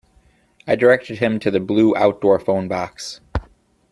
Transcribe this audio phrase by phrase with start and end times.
[0.65, 3.21] I directed him to the blue outdoor phone box.